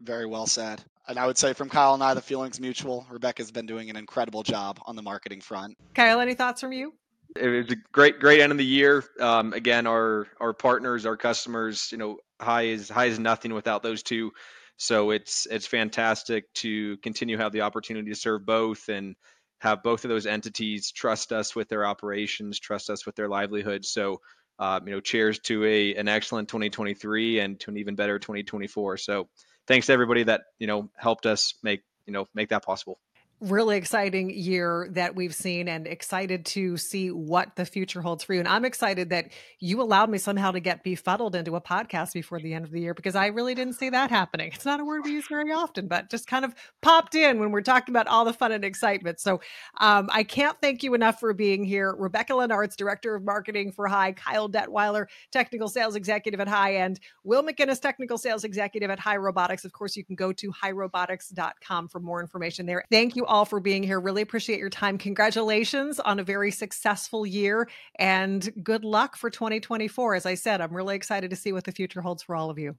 Very 0.00 0.26
well 0.26 0.46
said. 0.46 0.82
And 1.08 1.18
I 1.18 1.26
would 1.26 1.38
say 1.38 1.52
from 1.52 1.68
Kyle 1.68 1.94
and 1.94 2.02
I, 2.02 2.14
the 2.14 2.20
feeling's 2.20 2.60
mutual. 2.60 3.06
Rebecca's 3.10 3.50
been 3.50 3.66
doing 3.66 3.88
an 3.90 3.96
incredible 3.96 4.42
job 4.42 4.78
on 4.84 4.94
the 4.94 5.02
marketing 5.02 5.40
front. 5.40 5.76
Kyle, 5.94 6.20
any 6.20 6.34
thoughts 6.34 6.60
from 6.60 6.72
you? 6.72 6.92
It 7.34 7.48
was 7.48 7.72
a 7.72 7.76
great, 7.92 8.20
great 8.20 8.40
end 8.40 8.52
of 8.52 8.58
the 8.58 8.64
year. 8.64 9.04
Um, 9.20 9.52
again, 9.52 9.86
our 9.86 10.26
our 10.40 10.52
partners, 10.52 11.06
our 11.06 11.16
customers, 11.16 11.90
you 11.90 11.98
know, 11.98 12.18
Hai 12.40 12.62
is 12.62 12.88
Hai 12.88 13.06
is 13.06 13.18
nothing 13.18 13.52
without 13.52 13.82
those 13.82 14.02
two. 14.02 14.32
So 14.76 15.10
it's 15.10 15.46
it's 15.50 15.66
fantastic 15.66 16.52
to 16.54 16.96
continue 16.98 17.36
have 17.38 17.52
the 17.52 17.62
opportunity 17.62 18.10
to 18.10 18.16
serve 18.16 18.44
both 18.44 18.88
and 18.88 19.16
have 19.58 19.82
both 19.82 20.04
of 20.04 20.08
those 20.08 20.26
entities 20.26 20.92
trust 20.92 21.32
us 21.32 21.56
with 21.56 21.68
their 21.68 21.86
operations, 21.86 22.60
trust 22.60 22.90
us 22.90 23.06
with 23.06 23.14
their 23.16 23.28
livelihood. 23.28 23.84
So 23.84 24.20
um, 24.58 24.88
you 24.88 24.94
know, 24.94 25.00
cheers 25.00 25.38
to 25.40 25.64
a 25.64 25.94
an 25.96 26.08
excellent 26.08 26.48
2023 26.48 27.40
and 27.40 27.60
to 27.60 27.70
an 27.70 27.76
even 27.76 27.94
better 27.94 28.18
2024. 28.18 28.96
So 28.96 29.28
thanks 29.66 29.86
to 29.86 29.92
everybody 29.92 30.24
that 30.24 30.42
you 30.58 30.66
know 30.66 30.90
helped 30.96 31.26
us 31.26 31.54
make 31.62 31.82
you 32.06 32.12
know 32.12 32.26
make 32.34 32.48
that 32.50 32.64
possible 32.64 32.98
really 33.40 33.76
exciting 33.76 34.30
year 34.30 34.88
that 34.92 35.14
we've 35.14 35.34
seen 35.34 35.68
and 35.68 35.86
excited 35.86 36.46
to 36.46 36.76
see 36.78 37.10
what 37.10 37.54
the 37.56 37.66
future 37.66 38.00
holds 38.00 38.24
for 38.24 38.32
you. 38.32 38.40
And 38.40 38.48
I'm 38.48 38.64
excited 38.64 39.10
that 39.10 39.30
you 39.60 39.82
allowed 39.82 40.08
me 40.08 40.16
somehow 40.16 40.52
to 40.52 40.60
get 40.60 40.82
befuddled 40.82 41.34
into 41.34 41.54
a 41.54 41.60
podcast 41.60 42.14
before 42.14 42.40
the 42.40 42.54
end 42.54 42.64
of 42.64 42.70
the 42.70 42.80
year 42.80 42.94
because 42.94 43.14
I 43.14 43.26
really 43.26 43.54
didn't 43.54 43.74
see 43.74 43.90
that 43.90 44.10
happening. 44.10 44.52
It's 44.54 44.64
not 44.64 44.80
a 44.80 44.84
word 44.84 45.02
we 45.04 45.12
use 45.12 45.26
very 45.28 45.52
often, 45.52 45.86
but 45.86 46.10
just 46.10 46.26
kind 46.26 46.44
of 46.46 46.54
popped 46.80 47.14
in 47.14 47.38
when 47.38 47.50
we're 47.50 47.60
talking 47.60 47.92
about 47.92 48.06
all 48.06 48.24
the 48.24 48.32
fun 48.32 48.52
and 48.52 48.64
excitement. 48.64 49.20
So 49.20 49.40
um, 49.80 50.08
I 50.10 50.22
can't 50.22 50.56
thank 50.62 50.82
you 50.82 50.94
enough 50.94 51.20
for 51.20 51.34
being 51.34 51.62
here. 51.62 51.94
Rebecca 51.94 52.32
Lenartz, 52.32 52.74
Director 52.74 53.14
of 53.14 53.24
Marketing 53.24 53.70
for 53.70 53.86
Hai, 53.86 54.12
Kyle 54.12 54.48
Detweiler, 54.48 55.06
Technical 55.30 55.68
Sales 55.68 55.94
Executive 55.94 56.40
at 56.40 56.48
Hai, 56.48 56.76
and 56.76 56.98
Will 57.22 57.42
McGinnis, 57.42 57.80
Technical 57.80 58.16
Sales 58.16 58.44
Executive 58.44 58.90
at 58.90 58.98
Hai 58.98 59.18
Robotics. 59.18 59.66
Of 59.66 59.72
course, 59.72 59.94
you 59.94 60.04
can 60.04 60.16
go 60.16 60.32
to 60.32 60.50
hairobotics.com 60.52 61.88
for 61.88 62.00
more 62.00 62.22
information 62.22 62.64
there. 62.64 62.82
Thank 62.90 63.14
you 63.14 63.25
all 63.26 63.44
for 63.44 63.60
being 63.60 63.82
here. 63.82 64.00
Really 64.00 64.22
appreciate 64.22 64.58
your 64.58 64.70
time. 64.70 64.98
Congratulations 64.98 66.00
on 66.00 66.18
a 66.18 66.24
very 66.24 66.50
successful 66.50 67.26
year 67.26 67.68
and 67.98 68.50
good 68.62 68.84
luck 68.84 69.16
for 69.16 69.30
2024. 69.30 70.14
As 70.14 70.26
I 70.26 70.34
said, 70.34 70.60
I'm 70.60 70.74
really 70.74 70.96
excited 70.96 71.30
to 71.30 71.36
see 71.36 71.52
what 71.52 71.64
the 71.64 71.72
future 71.72 72.00
holds 72.00 72.22
for 72.22 72.34
all 72.34 72.50
of 72.50 72.58
you. 72.58 72.76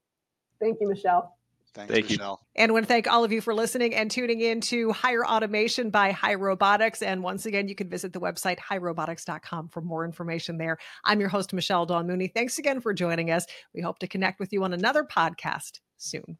Thank 0.59 0.77
you, 0.81 0.89
Michelle. 0.89 1.37
Thanks, 1.73 1.93
Thank 1.93 2.09
Michelle. 2.09 2.41
You. 2.41 2.63
And 2.63 2.71
I 2.71 2.73
want 2.73 2.85
to 2.85 2.87
thank 2.87 3.07
all 3.07 3.23
of 3.23 3.31
you 3.31 3.39
for 3.39 3.53
listening 3.53 3.93
and 3.93 4.09
tuning 4.09 4.41
in 4.41 4.61
to 4.61 4.91
Hire 4.91 5.25
Automation 5.25 5.91
by 5.91 6.11
Hai 6.11 6.33
Robotics. 6.33 7.03
And 7.03 7.21
once 7.21 7.45
again, 7.45 7.67
you 7.67 7.75
can 7.75 7.87
visit 7.87 8.13
the 8.13 8.19
website 8.19 8.57
hairobotics.com 8.57 9.69
for 9.69 9.81
more 9.81 10.03
information 10.03 10.57
there. 10.57 10.77
I'm 11.05 11.19
your 11.19 11.29
host, 11.29 11.53
Michelle 11.53 11.85
Dawn 11.85 12.07
Mooney. 12.07 12.29
Thanks 12.29 12.57
again 12.57 12.81
for 12.81 12.93
joining 12.93 13.29
us. 13.29 13.45
We 13.75 13.81
hope 13.81 13.99
to 13.99 14.07
connect 14.07 14.39
with 14.39 14.51
you 14.51 14.63
on 14.63 14.73
another 14.73 15.03
podcast 15.03 15.79
soon. 15.97 16.37